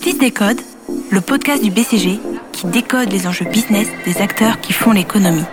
Fils 0.00 0.18
décode, 0.18 0.58
le 1.10 1.20
podcast 1.20 1.62
du 1.62 1.70
BCG 1.70 2.18
qui 2.52 2.66
décode 2.68 3.12
les 3.12 3.26
enjeux 3.26 3.44
business 3.44 3.86
des 4.06 4.22
acteurs 4.22 4.58
qui 4.60 4.72
font 4.72 4.92
l'économie. 4.92 5.44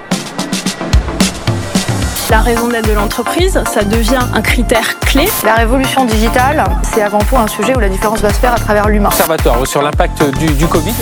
La 2.30 2.40
raison 2.40 2.70
d'être 2.70 2.88
de 2.88 2.94
l'entreprise, 2.94 3.62
ça 3.66 3.84
devient 3.84 4.20
un 4.34 4.42
critère 4.42 5.00
clé. 5.00 5.28
La 5.44 5.56
révolution 5.56 6.06
digitale, 6.06 6.64
c'est 6.84 7.02
avant 7.02 7.20
tout 7.20 7.36
un 7.38 7.48
sujet 7.48 7.76
où 7.76 7.80
la 7.80 7.90
différence 7.90 8.22
va 8.22 8.30
se 8.30 8.40
faire 8.40 8.54
à 8.54 8.60
travers 8.60 8.88
l'humain. 8.88 9.10
Observatoire 9.10 9.68
sur 9.68 9.82
l'impact 9.82 10.24
du, 10.38 10.48
du 10.54 10.68
Covid. 10.68 10.94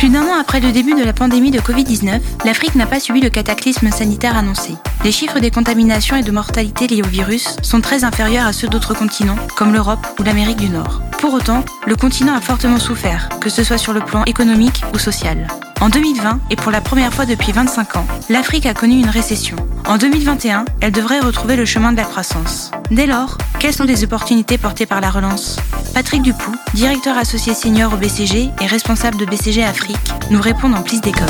Plus 0.00 0.08
d'un 0.08 0.22
an 0.22 0.40
après 0.40 0.60
le 0.60 0.72
début 0.72 0.94
de 0.94 1.04
la 1.04 1.12
pandémie 1.12 1.50
de 1.50 1.60
Covid-19, 1.60 2.22
l'Afrique 2.46 2.74
n'a 2.74 2.86
pas 2.86 3.00
subi 3.00 3.20
le 3.20 3.28
cataclysme 3.28 3.90
sanitaire 3.90 4.34
annoncé. 4.34 4.72
Les 5.04 5.12
chiffres 5.12 5.40
des 5.40 5.50
contaminations 5.50 6.16
et 6.16 6.22
de 6.22 6.30
mortalité 6.30 6.86
liés 6.86 7.02
au 7.02 7.06
virus 7.06 7.56
sont 7.60 7.82
très 7.82 8.02
inférieurs 8.02 8.46
à 8.46 8.54
ceux 8.54 8.66
d'autres 8.66 8.94
continents, 8.94 9.36
comme 9.58 9.74
l'Europe 9.74 10.06
ou 10.18 10.22
l'Amérique 10.22 10.56
du 10.56 10.70
Nord. 10.70 11.02
Pour 11.18 11.34
autant, 11.34 11.62
le 11.86 11.96
continent 11.96 12.34
a 12.34 12.40
fortement 12.40 12.78
souffert, 12.78 13.28
que 13.42 13.50
ce 13.50 13.62
soit 13.62 13.76
sur 13.76 13.92
le 13.92 14.00
plan 14.00 14.24
économique 14.24 14.82
ou 14.94 14.98
social. 14.98 15.46
En 15.82 15.90
2020, 15.90 16.40
et 16.48 16.56
pour 16.56 16.72
la 16.72 16.80
première 16.80 17.12
fois 17.12 17.26
depuis 17.26 17.52
25 17.52 17.96
ans, 17.96 18.06
l'Afrique 18.30 18.64
a 18.64 18.72
connu 18.72 18.94
une 18.94 19.10
récession. 19.10 19.56
En 19.86 19.98
2021, 19.98 20.64
elle 20.80 20.92
devrait 20.92 21.20
retrouver 21.20 21.56
le 21.56 21.66
chemin 21.66 21.92
de 21.92 21.98
la 21.98 22.04
croissance. 22.04 22.70
Dès 22.90 23.06
lors, 23.06 23.36
quelles 23.58 23.74
sont 23.74 23.84
les 23.84 24.02
opportunités 24.02 24.56
portées 24.56 24.86
par 24.86 25.02
la 25.02 25.10
relance? 25.10 25.58
Patrick 26.00 26.22
Dupoux, 26.22 26.56
directeur 26.72 27.18
associé 27.18 27.52
senior 27.52 27.92
au 27.92 27.98
BCG 27.98 28.48
et 28.62 28.66
responsable 28.66 29.18
de 29.18 29.26
BCG 29.26 29.62
Afrique, 29.62 29.98
nous 30.30 30.40
répond 30.40 30.72
en 30.72 30.82
Plis 30.82 31.02
des 31.02 31.12
codes. 31.12 31.28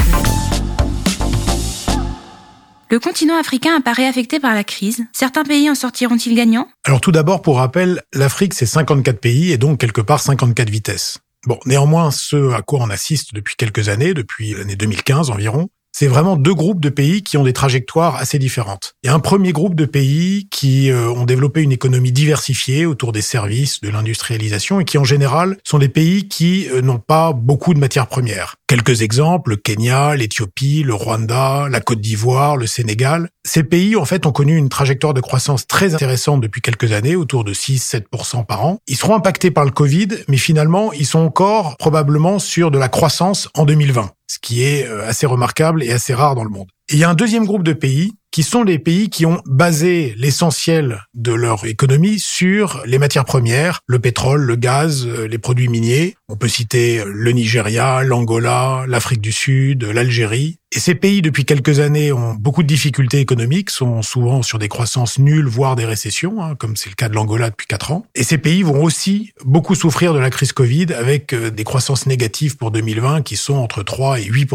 Le 2.88 3.01
continent 3.01 3.37
africain 3.37 3.77
apparaît 3.77 4.06
affecté 4.06 4.38
par 4.38 4.55
la 4.55 4.62
crise. 4.62 5.05
Certains 5.12 5.43
pays 5.43 5.69
en 5.69 5.74
sortiront-ils 5.74 6.37
gagnants? 6.37 6.69
Alors 6.84 7.01
tout 7.01 7.10
d'abord, 7.10 7.43
pour 7.43 7.56
rappel, 7.56 8.02
l'Afrique, 8.12 8.55
c'est 8.55 8.65
54 8.65 9.19
pays 9.19 9.51
et 9.51 9.59
donc 9.59 9.80
quelque 9.80 10.01
part 10.02 10.20
54 10.20 10.71
vitesses. 10.71 11.18
Bon, 11.48 11.59
néanmoins, 11.66 12.12
ce 12.12 12.52
à 12.52 12.62
quoi 12.62 12.79
on 12.80 12.91
assiste 12.91 13.35
depuis 13.35 13.57
quelques 13.57 13.88
années, 13.88 14.15
depuis 14.15 14.54
l'année 14.54 14.76
2015 14.76 15.30
environ, 15.30 15.68
c'est 16.01 16.06
vraiment 16.06 16.37
deux 16.37 16.54
groupes 16.54 16.80
de 16.80 16.88
pays 16.88 17.23
qui 17.23 17.37
ont 17.37 17.45
des 17.45 17.52
trajectoires 17.52 18.16
assez 18.16 18.38
différentes. 18.38 18.95
Il 19.02 19.09
y 19.09 19.10
a 19.10 19.15
un 19.15 19.18
premier 19.18 19.52
groupe 19.52 19.74
de 19.74 19.84
pays 19.84 20.48
qui 20.51 20.90
euh, 20.90 21.10
ont 21.10 21.26
développé 21.26 21.60
une 21.60 21.73
économie 21.73 22.10
diversifiée 22.10 22.87
autour 22.87 23.12
des 23.12 23.20
services, 23.20 23.82
de 23.82 23.90
l'industrialisation 23.90 24.80
et 24.80 24.87
qui 24.87 24.96
en 24.96 25.04
général 25.04 25.59
sont 25.62 25.79
des 25.79 25.90
pays 25.90 26.26
qui 26.26 26.70
euh, 26.70 26.80
n'ont 26.80 27.01
pas 27.01 27.34
beaucoup 27.34 27.74
de 27.74 27.79
matières 27.79 28.07
premières. 28.07 28.57
Quelques 28.66 29.02
exemples, 29.02 29.51
le 29.51 29.57
Kenya, 29.57 30.16
l'Éthiopie, 30.16 30.84
le 30.84 30.95
Rwanda, 30.95 31.68
la 31.68 31.80
Côte 31.80 32.01
d'Ivoire, 32.01 32.57
le 32.57 32.66
Sénégal. 32.66 33.29
Ces 33.45 33.62
pays, 33.62 33.95
en 33.95 34.07
fait, 34.07 34.24
ont 34.24 34.32
connu 34.32 34.57
une 34.57 34.70
trajectoire 34.70 35.12
de 35.12 35.20
croissance 35.20 35.66
très 35.66 35.92
intéressante 35.92 36.40
depuis 36.40 36.62
quelques 36.62 36.92
années, 36.92 37.14
autour 37.14 37.45
de 37.45 37.52
6-7% 37.52 38.46
par 38.46 38.64
an. 38.64 38.79
Ils 38.88 38.96
seront 38.96 39.16
impactés 39.16 39.51
par 39.51 39.66
le 39.66 39.70
Covid, 39.70 40.09
mais 40.29 40.38
finalement, 40.38 40.95
ils 40.95 41.04
sont 41.04 41.18
encore 41.18 41.76
probablement 41.76 42.38
sur 42.38 42.70
de 42.70 42.79
la 42.79 42.88
croissance 42.88 43.51
en 43.52 43.66
2020 43.66 44.12
ce 44.30 44.38
qui 44.38 44.62
est 44.62 44.86
euh, 44.86 45.09
assez 45.09 45.26
remarquable 45.26 45.82
et 45.82 45.90
assez 45.90 46.14
rare 46.14 46.36
dans 46.36 46.45
le 46.45 46.50
monde. 46.50 46.68
Et 46.88 46.95
il 46.95 46.98
y 47.00 47.04
a 47.04 47.10
un 47.10 47.14
deuxième 47.14 47.46
groupe 47.46 47.64
de 47.64 47.73
pays 47.73 48.12
qui 48.41 48.46
sont 48.46 48.63
les 48.63 48.79
pays 48.79 49.10
qui 49.10 49.27
ont 49.27 49.43
basé 49.45 50.15
l'essentiel 50.16 51.02
de 51.13 51.35
leur 51.35 51.66
économie 51.66 52.19
sur 52.19 52.82
les 52.87 52.97
matières 52.97 53.27
premières, 53.27 53.82
le 53.87 53.99
pétrole, 53.99 54.41
le 54.41 54.57
gaz, 54.57 55.07
euh, 55.07 55.29
les 55.29 55.37
produits 55.37 55.69
miniers. 55.69 56.16
On 56.27 56.37
peut 56.37 56.49
citer 56.49 57.02
le 57.05 57.32
Nigeria, 57.32 58.02
l'Angola, 58.02 58.87
l'Afrique 58.88 59.21
du 59.21 59.30
Sud, 59.30 59.85
l'Algérie. 59.85 60.57
Et 60.73 60.79
ces 60.79 60.95
pays, 60.95 61.21
depuis 61.21 61.45
quelques 61.45 61.80
années, 61.80 62.13
ont 62.13 62.32
beaucoup 62.32 62.63
de 62.63 62.69
difficultés 62.69 63.19
économiques, 63.19 63.69
sont 63.69 64.00
souvent 64.00 64.41
sur 64.41 64.59
des 64.59 64.69
croissances 64.69 65.19
nulles, 65.19 65.49
voire 65.49 65.77
des 65.77 65.84
récessions, 65.84 66.43
hein, 66.43 66.54
comme 66.54 66.77
c'est 66.77 66.88
le 66.88 66.94
cas 66.94 67.10
de 67.10 67.15
l'Angola 67.15 67.50
depuis 67.50 67.66
quatre 67.66 67.91
ans. 67.91 68.06
Et 68.15 68.22
ces 68.22 68.38
pays 68.38 68.62
vont 68.62 68.82
aussi 68.82 69.32
beaucoup 69.44 69.75
souffrir 69.75 70.15
de 70.15 70.19
la 70.19 70.31
crise 70.31 70.53
Covid, 70.53 70.94
avec 70.94 71.34
euh, 71.34 71.50
des 71.50 71.65
croissances 71.65 72.06
négatives 72.06 72.56
pour 72.56 72.71
2020 72.71 73.21
qui 73.21 73.37
sont 73.37 73.56
entre 73.56 73.82
3 73.82 74.21
et 74.21 74.25
8 74.25 74.49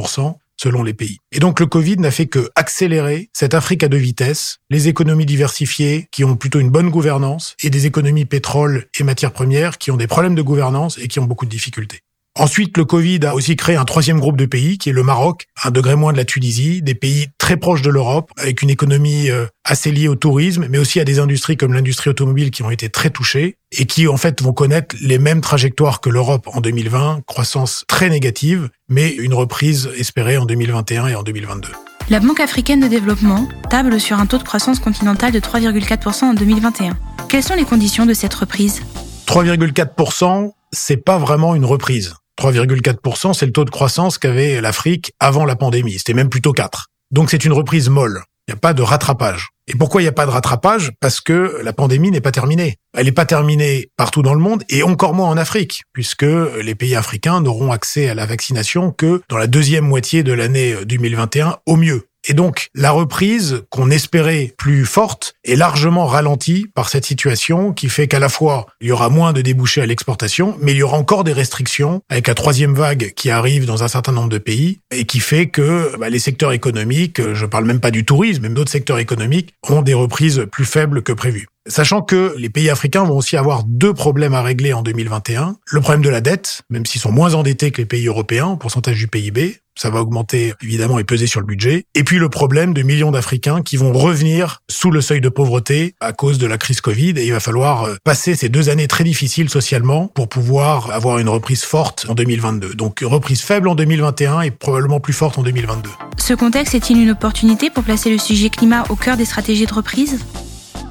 selon 0.58 0.84
les 0.84 0.94
pays. 0.94 1.17
Et 1.31 1.39
donc 1.39 1.59
le 1.59 1.66
Covid 1.66 1.98
n'a 1.98 2.11
fait 2.11 2.27
que 2.27 2.49
accélérer 2.55 3.30
cette 3.33 3.54
Afrique 3.54 3.83
à 3.83 3.88
deux 3.88 3.98
vitesses, 3.98 4.58
les 4.70 4.88
économies 4.88 5.26
diversifiées 5.26 6.08
qui 6.11 6.23
ont 6.23 6.36
plutôt 6.36 6.60
une 6.60 6.70
bonne 6.70 6.89
gouvernance 6.89 7.55
et 7.61 7.70
des 7.70 7.86
économies 7.86 8.26
pétrole 8.26 8.88
et 8.99 9.04
matières 9.04 9.33
premières 9.33 9.77
qui 9.77 9.92
ont 9.92 9.98
des 9.98 10.08
problèmes 10.08 10.36
de 10.36 10.42
gouvernance 10.42 10.98
et 10.98 11.08
qui 11.08 11.20
ont 11.20 11.26
beaucoup 11.26 11.45
de 11.45 11.52
difficultés. 11.52 12.02
Ensuite, 12.37 12.77
le 12.77 12.83
Covid 12.83 13.21
a 13.25 13.33
aussi 13.33 13.55
créé 13.55 13.77
un 13.77 13.85
troisième 13.85 14.19
groupe 14.19 14.35
de 14.35 14.45
pays, 14.45 14.77
qui 14.77 14.89
est 14.89 14.93
le 14.93 15.03
Maroc, 15.03 15.45
un 15.63 15.71
degré 15.71 15.95
moins 15.95 16.11
de 16.11 16.17
la 16.17 16.25
Tunisie, 16.25 16.81
des 16.81 16.93
pays 16.93 17.29
très 17.37 17.55
proches 17.55 17.81
de 17.81 17.89
l'Europe, 17.89 18.29
avec 18.37 18.61
une 18.61 18.69
économie 18.69 19.29
euh, 19.29 19.45
assez 19.63 19.89
liée 19.89 20.09
au 20.09 20.15
tourisme, 20.15 20.67
mais 20.69 20.77
aussi 20.77 20.99
à 20.99 21.05
des 21.05 21.19
industries 21.19 21.55
comme 21.55 21.71
l'industrie 21.71 22.09
automobile 22.09 22.51
qui 22.51 22.61
ont 22.61 22.69
été 22.69 22.89
très 22.89 23.09
touchées 23.09 23.55
et 23.71 23.85
qui, 23.85 24.09
en 24.09 24.17
fait, 24.17 24.41
vont 24.41 24.51
connaître 24.51 24.97
les 24.99 25.17
mêmes 25.17 25.39
trajectoires 25.39 26.01
que 26.01 26.09
l'Europe 26.09 26.49
en 26.53 26.59
2020, 26.59 27.21
croissance 27.25 27.85
très 27.87 28.09
négative, 28.09 28.69
mais 28.89 29.11
une 29.11 29.33
reprise 29.33 29.89
espérée 29.97 30.35
en 30.37 30.43
2021 30.43 31.07
et 31.07 31.15
en 31.15 31.23
2022. 31.23 31.69
La 32.09 32.19
Banque 32.19 32.41
africaine 32.41 32.81
de 32.81 32.87
développement 32.87 33.47
table 33.69 33.97
sur 33.97 34.19
un 34.19 34.25
taux 34.25 34.39
de 34.39 34.43
croissance 34.43 34.81
continentale 34.81 35.31
de 35.31 35.39
3,4% 35.39 36.25
en 36.25 36.33
2021. 36.33 36.97
Quelles 37.29 37.43
sont 37.43 37.55
les 37.55 37.63
conditions 37.63 38.05
de 38.05 38.13
cette 38.13 38.33
reprise? 38.33 38.81
3,4%, 39.25 40.52
c'est 40.73 40.97
pas 40.97 41.17
vraiment 41.17 41.55
une 41.55 41.65
reprise. 41.65 42.13
3,4%, 42.39 43.33
c'est 43.33 43.45
le 43.45 43.51
taux 43.51 43.65
de 43.65 43.69
croissance 43.69 44.17
qu'avait 44.17 44.61
l'Afrique 44.61 45.13
avant 45.19 45.45
la 45.45 45.55
pandémie. 45.55 45.97
C'était 45.97 46.13
même 46.13 46.29
plutôt 46.29 46.53
4. 46.53 46.87
Donc 47.11 47.29
c'est 47.29 47.45
une 47.45 47.53
reprise 47.53 47.89
molle. 47.89 48.23
Il 48.47 48.51
n'y 48.51 48.57
a 48.57 48.59
pas 48.59 48.73
de 48.73 48.81
rattrapage. 48.81 49.49
Et 49.67 49.73
pourquoi 49.75 50.01
il 50.01 50.03
n'y 50.03 50.09
a 50.09 50.11
pas 50.11 50.27
de 50.27 50.31
rattrapage? 50.31 50.91
Parce 50.99 51.19
que 51.19 51.59
la 51.63 51.73
pandémie 51.73 52.11
n'est 52.11 52.21
pas 52.21 52.31
terminée. 52.31 52.75
Elle 52.95 53.05
n'est 53.05 53.11
pas 53.11 53.25
terminée 53.25 53.89
partout 53.97 54.21
dans 54.21 54.35
le 54.35 54.39
monde 54.39 54.63
et 54.69 54.83
encore 54.83 55.15
moins 55.15 55.29
en 55.29 55.37
Afrique, 55.37 55.83
puisque 55.93 56.21
les 56.61 56.75
pays 56.75 56.95
africains 56.95 57.41
n'auront 57.41 57.71
accès 57.71 58.07
à 58.07 58.13
la 58.13 58.27
vaccination 58.27 58.91
que 58.91 59.23
dans 59.29 59.37
la 59.37 59.47
deuxième 59.47 59.85
moitié 59.85 60.21
de 60.21 60.33
l'année 60.33 60.75
2021 60.85 61.57
au 61.65 61.75
mieux. 61.75 62.07
Et 62.27 62.33
donc, 62.33 62.69
la 62.73 62.91
reprise 62.91 63.63
qu'on 63.69 63.91
espérait 63.91 64.53
plus 64.58 64.86
forte 64.86 65.36
est 65.43 65.55
largement 65.55 66.08
ralentie 66.08 66.65
par 66.73 66.89
cette 66.89 67.05
situation 67.05 67.71
qui 67.71 67.87
fait 67.87 68.08
qu'à 68.08 68.19
la 68.19 68.30
fois, 68.30 68.65
il 68.81 68.87
y 68.87 68.91
aura 68.91 69.09
moins 69.09 69.31
de 69.31 69.41
débouchés 69.41 69.81
à 69.81 69.86
l'exportation, 69.86 70.58
mais 70.59 70.71
il 70.71 70.77
y 70.77 70.83
aura 70.83 70.97
encore 70.97 71.23
des 71.23 71.33
restrictions 71.33 72.02
avec 72.09 72.27
la 72.27 72.33
troisième 72.33 72.73
vague 72.73 73.14
qui 73.15 73.30
arrive 73.30 73.65
dans 73.65 73.83
un 73.83 73.87
certain 73.87 74.11
nombre 74.11 74.30
de 74.30 74.39
pays 74.39 74.80
et 74.91 75.05
qui 75.05 75.19
fait 75.19 75.47
que 75.47 75.95
bah, 75.99 76.09
les 76.09 76.19
secteurs 76.19 76.52
économiques, 76.52 77.21
je 77.33 77.45
parle 77.45 77.65
même 77.65 77.80
pas 77.80 77.91
du 77.91 78.05
tourisme, 78.05 78.41
même 78.41 78.55
d'autres 78.55 78.71
secteurs 78.71 78.99
économiques, 78.99 79.53
ont 79.69 79.83
des 79.83 79.93
reprises 79.93 80.47
plus 80.52 80.65
faibles 80.65 81.03
que 81.03 81.14
prévues. 81.14 81.47
Sachant 81.67 82.03
que 82.03 82.36
les 82.37 82.49
pays 82.49 82.70
africains 82.70 83.03
vont 83.03 83.17
aussi 83.17 83.37
avoir 83.37 83.64
deux 83.64 83.93
problèmes 83.93 84.36
à 84.36 84.43
régler 84.43 84.73
en 84.73 84.83
2021. 84.83 85.55
Le 85.71 85.81
problème 85.81 86.03
de 86.03 86.09
la 86.09 86.21
dette, 86.21 86.61
même 86.70 86.86
s'ils 86.86 87.02
sont 87.02 87.11
moins 87.11 87.33
endettés 87.33 87.71
que 87.71 87.81
les 87.81 87.87
pays 87.87 88.05
européens 88.05 88.45
en 88.45 88.55
pourcentage 88.55 88.98
du 88.98 89.08
PIB, 89.08 89.58
ça 89.76 89.89
va 89.89 89.99
augmenter 89.99 90.53
évidemment 90.61 90.99
et 90.99 91.03
peser 91.03 91.26
sur 91.26 91.39
le 91.39 91.48
budget. 91.48 91.86
Et 91.95 92.03
puis 92.03 92.20
le 92.20 92.30
problème 92.30 92.76
de 92.76 92.83
millions 92.83 93.09
d'Africains 93.09 93.64
qui 93.64 93.77
vont 93.77 93.93
revenir 93.93 94.61
sous 94.70 94.92
le 94.92 95.02
seuil 95.02 95.21
de 95.21 95.30
pauvreté 95.30 95.95
à 95.99 96.14
cause 96.14 96.37
de 96.37 96.45
la 96.45 96.59
crise 96.59 96.81
Covid 96.81 97.15
et 97.17 97.26
il 97.26 97.31
va 97.31 97.39
falloir 97.39 97.86
euh, 97.86 97.95
passer 98.03 98.36
ces 98.36 98.47
deux 98.47 98.70
années 98.70 98.87
très 98.87 99.03
difficiles 99.03 99.49
socialement 99.49 100.08
pour 100.08 100.30
pouvoir 100.30 100.92
avoir 100.92 101.17
une 101.17 101.30
reprise 101.30 101.64
forte 101.64 102.05
en 102.08 102.14
2022. 102.14 102.76
Donc 102.76 102.99
reprise 103.03 103.42
faible 103.42 103.67
en 103.70 103.76
2021 103.76 104.42
et 104.42 104.52
probablement 104.52 104.99
plus 104.99 105.14
forte 105.14 105.39
en 105.39 105.42
2022. 105.42 105.89
Ce 106.20 106.36
contexte 106.36 106.76
est-il 106.76 107.02
une 107.02 107.09
opportunité 107.09 107.71
pour 107.71 107.83
placer 107.83 108.11
le 108.11 108.20
sujet 108.20 108.52
climat 108.52 108.83
au 108.89 108.95
cœur 108.95 109.17
des 109.17 109.26
stratégies 109.26 109.65
de 109.65 109.73
reprise? 109.73 110.20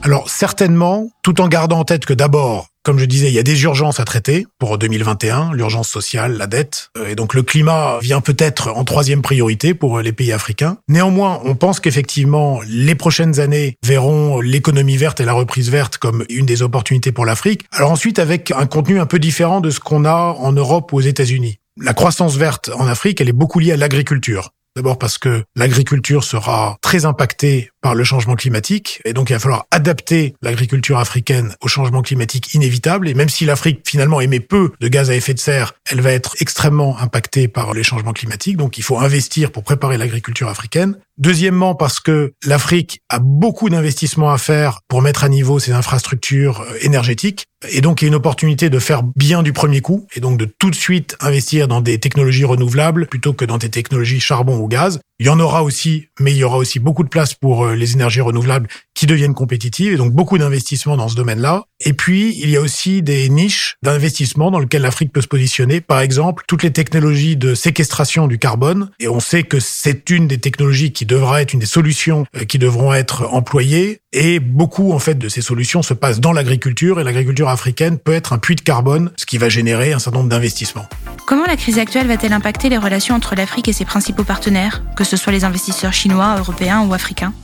Alors 0.04 0.28
certainement, 0.28 1.08
tout 1.22 1.40
en 1.40 1.48
gardant 1.48 1.78
en 1.78 1.84
tête 1.84 2.04
que 2.04 2.12
d'abord, 2.12 2.68
comme 2.82 2.98
je 2.98 3.06
disais, 3.06 3.28
il 3.28 3.32
y 3.32 3.38
a 3.38 3.42
des 3.42 3.62
urgences 3.62 4.00
à 4.00 4.04
traiter 4.04 4.46
pour 4.58 4.76
2021, 4.76 5.54
l'urgence 5.54 5.88
sociale, 5.88 6.36
la 6.36 6.46
dette, 6.46 6.90
euh, 6.98 7.08
et 7.08 7.14
donc 7.14 7.32
le 7.32 7.42
climat 7.42 8.00
vient 8.02 8.20
peut-être 8.20 8.68
en 8.68 8.84
troisième 8.84 9.22
priorité 9.22 9.72
pour 9.72 10.00
les 10.00 10.12
pays 10.12 10.30
africains. 10.30 10.76
Néanmoins, 10.88 11.40
on 11.44 11.54
pense 11.54 11.80
qu'effectivement, 11.80 12.60
les 12.66 12.94
prochaines 12.94 13.40
années 13.40 13.78
verront 13.82 14.42
l'économie 14.42 14.98
verte 14.98 15.20
et 15.20 15.24
la 15.24 15.32
reprise 15.32 15.70
verte 15.70 15.96
comme 15.96 16.26
une 16.28 16.44
des 16.44 16.60
opportunités 16.60 17.10
pour 17.10 17.24
l'Afrique. 17.24 17.64
Alors 17.72 17.90
ensuite, 17.90 18.18
avec 18.18 18.50
un 18.50 18.66
contenu 18.66 19.00
un 19.00 19.06
peu 19.06 19.18
différent 19.18 19.62
de 19.62 19.70
ce 19.70 19.80
qu'on 19.80 20.04
a 20.04 20.36
en 20.38 20.52
Europe 20.52 20.92
ou 20.92 20.98
aux 20.98 21.00
États-Unis. 21.00 21.60
La 21.80 21.94
croissance 21.94 22.36
verte 22.36 22.70
en 22.76 22.86
Afrique, 22.86 23.22
elle 23.22 23.30
est 23.30 23.32
beaucoup 23.32 23.58
liée 23.58 23.72
à 23.72 23.78
l'agriculture. 23.78 24.50
D'abord 24.76 24.98
parce 24.98 25.18
que 25.18 25.44
l'agriculture 25.54 26.24
sera 26.24 26.78
très 26.82 27.04
impactée 27.04 27.70
par 27.80 27.94
le 27.94 28.02
changement 28.02 28.34
climatique 28.34 29.00
et 29.04 29.12
donc 29.12 29.30
il 29.30 29.34
va 29.34 29.38
falloir 29.38 29.66
adapter 29.70 30.34
l'agriculture 30.42 30.98
africaine 30.98 31.54
au 31.60 31.68
changement 31.68 32.02
climatique 32.02 32.54
inévitable 32.54 33.08
et 33.08 33.14
même 33.14 33.28
si 33.28 33.44
l'Afrique 33.44 33.82
finalement 33.86 34.20
émet 34.20 34.40
peu 34.40 34.72
de 34.80 34.88
gaz 34.88 35.10
à 35.10 35.14
effet 35.14 35.32
de 35.32 35.38
serre, 35.38 35.74
elle 35.88 36.00
va 36.00 36.10
être 36.10 36.34
extrêmement 36.40 36.98
impactée 36.98 37.46
par 37.46 37.72
les 37.72 37.84
changements 37.84 38.12
climatiques 38.12 38.56
donc 38.56 38.76
il 38.76 38.82
faut 38.82 38.98
investir 38.98 39.52
pour 39.52 39.62
préparer 39.62 39.96
l'agriculture 39.96 40.48
africaine. 40.48 40.98
Deuxièmement 41.16 41.76
parce 41.76 42.00
que 42.00 42.32
l'Afrique 42.44 43.00
a 43.08 43.20
beaucoup 43.20 43.68
d'investissements 43.68 44.32
à 44.32 44.38
faire 44.38 44.80
pour 44.88 45.00
mettre 45.00 45.22
à 45.22 45.28
niveau 45.28 45.60
ses 45.60 45.70
infrastructures 45.70 46.62
euh, 46.62 46.74
énergétiques 46.80 47.44
et 47.70 47.80
donc 47.80 48.02
il 48.02 48.06
y 48.06 48.06
a 48.06 48.08
une 48.08 48.16
opportunité 48.16 48.68
de 48.68 48.78
faire 48.80 49.02
bien 49.16 49.42
du 49.42 49.52
premier 49.52 49.80
coup 49.80 50.06
et 50.14 50.20
donc 50.20 50.38
de 50.38 50.44
tout 50.44 50.70
de 50.70 50.74
suite 50.74 51.16
investir 51.20 51.68
dans 51.68 51.80
des 51.80 51.98
technologies 51.98 52.44
renouvelables 52.44 53.06
plutôt 53.06 53.32
que 53.32 53.44
dans 53.44 53.58
des 53.58 53.70
technologies 53.70 54.20
charbon 54.20 54.58
ou 54.58 54.66
gaz. 54.66 55.00
Il 55.20 55.26
y 55.26 55.28
en 55.28 55.38
aura 55.38 55.62
aussi, 55.62 56.08
mais 56.18 56.32
il 56.32 56.38
y 56.38 56.44
aura 56.44 56.56
aussi 56.56 56.80
beaucoup 56.80 57.04
de 57.04 57.08
place 57.08 57.34
pour 57.34 57.64
euh, 57.64 57.76
les 57.76 57.92
énergies 57.92 58.20
renouvelables 58.20 58.68
qui 58.94 59.06
deviennent 59.06 59.34
compétitives 59.34 59.92
et 59.92 59.96
donc 59.96 60.12
beaucoup 60.12 60.38
d'investissements 60.38 60.96
dans 60.96 61.08
ce 61.08 61.14
domaine-là. 61.14 61.64
Et 61.78 61.92
puis, 61.92 62.36
il 62.42 62.50
y 62.50 62.56
a 62.56 62.60
aussi 62.60 63.00
des 63.00 63.28
niches 63.28 63.76
d'investissement 63.82 64.50
dans 64.50 64.58
lesquelles 64.58 64.82
l'Afrique 64.82 65.12
peut 65.12 65.20
se 65.20 65.28
positionner. 65.28 65.80
Par 65.80 66.00
exemple, 66.00 66.42
toutes 66.48 66.64
les 66.64 66.72
technologies 66.72 67.36
de 67.36 67.54
séquestration 67.54 68.26
du 68.26 68.38
carbone. 68.38 68.90
Et 68.98 69.06
on 69.06 69.20
sait 69.20 69.44
que 69.44 69.60
c'est 69.60 70.10
une 70.10 70.26
des 70.26 70.38
technologies 70.38 70.92
qui 70.92 71.06
devra 71.06 71.42
être 71.42 71.52
une 71.52 71.60
des 71.60 71.66
solutions 71.66 72.26
euh, 72.36 72.44
qui 72.44 72.58
devront 72.58 72.92
être 72.92 73.28
employées. 73.32 74.00
Et 74.16 74.38
beaucoup, 74.38 74.92
en 74.92 75.00
fait, 75.00 75.16
de 75.16 75.28
ces 75.28 75.42
solutions 75.42 75.82
se 75.82 75.92
passent 75.92 76.20
dans 76.20 76.32
l'agriculture 76.32 77.00
et 77.00 77.04
l'agriculture 77.04 77.48
africaine 77.48 77.98
peut 77.98 78.12
être 78.12 78.32
un 78.32 78.38
puits 78.38 78.54
de 78.54 78.60
carbone, 78.60 79.10
ce 79.16 79.26
qui 79.26 79.38
va 79.38 79.48
générer 79.48 79.92
un 79.92 79.98
certain 79.98 80.18
nombre 80.18 80.30
d'investissements. 80.30 80.86
Comment 81.26 81.46
la 81.46 81.56
crise 81.56 81.80
actuelle 81.80 82.06
va-t-elle 82.06 82.32
impacter 82.32 82.68
les 82.68 82.78
relations 82.78 83.16
entre 83.16 83.34
l'Afrique 83.34 83.66
et 83.66 83.72
ses 83.72 83.84
principaux 83.84 84.22
partenaires, 84.22 84.84
que 84.94 85.02
ce 85.02 85.16
soit 85.16 85.32
les 85.32 85.42
investisseurs 85.42 85.92
chinois, 85.92 86.36
européens 86.38 86.86
ou 86.86 86.94
africains? 86.94 87.34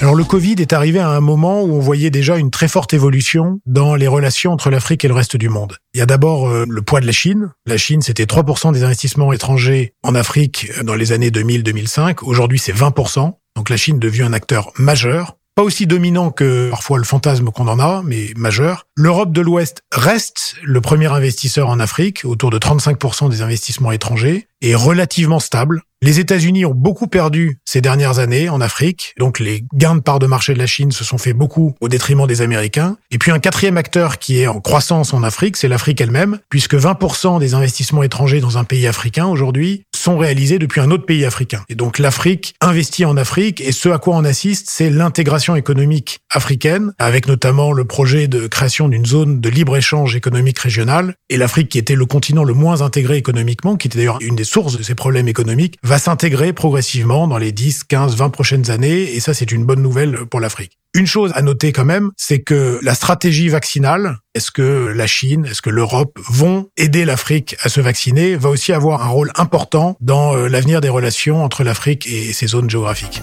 Alors 0.00 0.14
le 0.14 0.24
Covid 0.24 0.54
est 0.60 0.72
arrivé 0.72 0.98
à 0.98 1.10
un 1.10 1.20
moment 1.20 1.62
où 1.62 1.74
on 1.74 1.80
voyait 1.80 2.08
déjà 2.08 2.38
une 2.38 2.50
très 2.50 2.68
forte 2.68 2.94
évolution 2.94 3.60
dans 3.66 3.94
les 3.94 4.06
relations 4.06 4.52
entre 4.52 4.70
l'Afrique 4.70 5.04
et 5.04 5.08
le 5.08 5.14
reste 5.14 5.36
du 5.36 5.50
monde. 5.50 5.76
Il 5.92 5.98
y 5.98 6.02
a 6.02 6.06
d'abord 6.06 6.48
euh, 6.48 6.64
le 6.66 6.80
poids 6.80 7.00
de 7.00 7.06
la 7.06 7.12
Chine. 7.12 7.50
La 7.66 7.76
Chine, 7.76 8.00
c'était 8.00 8.24
3% 8.24 8.72
des 8.72 8.82
investissements 8.82 9.30
étrangers 9.34 9.92
en 10.02 10.14
Afrique 10.14 10.70
dans 10.84 10.94
les 10.94 11.12
années 11.12 11.30
2000-2005. 11.30 12.20
Aujourd'hui, 12.22 12.58
c'est 12.58 12.74
20%. 12.74 13.34
Donc 13.56 13.68
la 13.68 13.76
Chine 13.76 13.98
devient 13.98 14.22
un 14.22 14.32
acteur 14.32 14.70
majeur 14.78 15.34
pas 15.58 15.64
aussi 15.64 15.88
dominant 15.88 16.30
que 16.30 16.70
parfois 16.70 16.98
le 16.98 17.04
fantasme 17.04 17.46
qu'on 17.46 17.66
en 17.66 17.80
a, 17.80 18.02
mais 18.04 18.32
majeur. 18.36 18.86
L'Europe 18.96 19.32
de 19.32 19.40
l'Ouest 19.40 19.82
reste 19.90 20.54
le 20.62 20.80
premier 20.80 21.12
investisseur 21.12 21.68
en 21.68 21.80
Afrique, 21.80 22.24
autour 22.24 22.50
de 22.50 22.60
35% 22.60 23.28
des 23.28 23.42
investissements 23.42 23.90
étrangers, 23.90 24.46
et 24.60 24.76
relativement 24.76 25.40
stable. 25.40 25.82
Les 26.00 26.20
États-Unis 26.20 26.64
ont 26.64 26.74
beaucoup 26.74 27.08
perdu 27.08 27.58
ces 27.64 27.80
dernières 27.80 28.20
années 28.20 28.48
en 28.48 28.60
Afrique, 28.60 29.14
donc 29.18 29.40
les 29.40 29.64
gains 29.74 29.96
de 29.96 30.00
part 30.00 30.20
de 30.20 30.26
marché 30.26 30.54
de 30.54 30.58
la 30.60 30.66
Chine 30.66 30.92
se 30.92 31.02
sont 31.02 31.18
fait 31.18 31.32
beaucoup 31.32 31.74
au 31.80 31.88
détriment 31.88 32.28
des 32.28 32.40
Américains. 32.40 32.96
Et 33.10 33.18
puis 33.18 33.32
un 33.32 33.40
quatrième 33.40 33.76
acteur 33.76 34.20
qui 34.20 34.38
est 34.38 34.46
en 34.46 34.60
croissance 34.60 35.12
en 35.12 35.24
Afrique, 35.24 35.56
c'est 35.56 35.66
l'Afrique 35.66 36.00
elle-même, 36.00 36.38
puisque 36.50 36.76
20% 36.76 37.40
des 37.40 37.54
investissements 37.54 38.04
étrangers 38.04 38.38
dans 38.38 38.58
un 38.58 38.64
pays 38.64 38.86
africain 38.86 39.26
aujourd'hui 39.26 39.82
sont 39.96 40.16
réalisés 40.16 40.60
depuis 40.60 40.80
un 40.80 40.92
autre 40.92 41.04
pays 41.04 41.24
africain. 41.24 41.64
Et 41.68 41.74
donc 41.74 41.98
l'Afrique 41.98 42.54
investit 42.60 43.04
en 43.04 43.16
Afrique, 43.16 43.60
et 43.60 43.72
ce 43.72 43.88
à 43.88 43.98
quoi 43.98 44.14
on 44.14 44.24
assiste, 44.24 44.70
c'est 44.70 44.90
l'intégration 44.90 45.56
économique 45.56 46.20
africaine, 46.30 46.92
avec 47.00 47.26
notamment 47.26 47.72
le 47.72 47.84
projet 47.84 48.28
de 48.28 48.46
création 48.46 48.88
d'une 48.88 49.04
zone 49.04 49.40
de 49.40 49.48
libre-échange 49.48 50.14
économique 50.14 50.60
régionale. 50.60 51.14
Et 51.28 51.36
l'Afrique, 51.36 51.70
qui 51.70 51.78
était 51.78 51.96
le 51.96 52.06
continent 52.06 52.44
le 52.44 52.54
moins 52.54 52.82
intégré 52.82 53.16
économiquement, 53.16 53.76
qui 53.76 53.88
était 53.88 53.98
d'ailleurs 53.98 54.18
une 54.20 54.36
des 54.36 54.44
sources 54.44 54.78
de 54.78 54.84
ces 54.84 54.94
problèmes 54.94 55.26
économiques, 55.26 55.76
va 55.88 55.98
s'intégrer 55.98 56.52
progressivement 56.52 57.26
dans 57.26 57.38
les 57.38 57.50
10, 57.50 57.84
15, 57.84 58.14
20 58.14 58.28
prochaines 58.28 58.70
années, 58.70 59.14
et 59.14 59.20
ça 59.20 59.32
c'est 59.32 59.50
une 59.50 59.64
bonne 59.64 59.80
nouvelle 59.80 60.26
pour 60.26 60.38
l'Afrique. 60.38 60.78
Une 60.94 61.06
chose 61.06 61.32
à 61.34 61.40
noter 61.40 61.72
quand 61.72 61.86
même, 61.86 62.10
c'est 62.18 62.40
que 62.40 62.78
la 62.82 62.94
stratégie 62.94 63.48
vaccinale, 63.48 64.18
est-ce 64.34 64.50
que 64.50 64.92
la 64.94 65.06
Chine, 65.06 65.46
est-ce 65.46 65.62
que 65.62 65.70
l'Europe 65.70 66.18
vont 66.28 66.68
aider 66.76 67.06
l'Afrique 67.06 67.56
à 67.62 67.70
se 67.70 67.80
vacciner, 67.80 68.36
va 68.36 68.50
aussi 68.50 68.74
avoir 68.74 69.02
un 69.02 69.08
rôle 69.08 69.32
important 69.36 69.96
dans 70.00 70.36
euh, 70.36 70.48
l'avenir 70.48 70.82
des 70.82 70.90
relations 70.90 71.42
entre 71.42 71.64
l'Afrique 71.64 72.06
et 72.06 72.34
ses 72.34 72.48
zones 72.48 72.68
géographiques. 72.68 73.22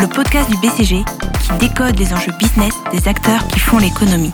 Le 0.00 0.06
podcast 0.06 0.48
du 0.48 0.56
BCG 0.58 1.04
qui 1.42 1.58
décode 1.58 1.98
les 1.98 2.12
enjeux 2.12 2.32
business 2.38 2.72
des 2.92 3.08
acteurs 3.08 3.46
qui 3.48 3.58
font 3.58 3.78
l'économie. 3.78 4.30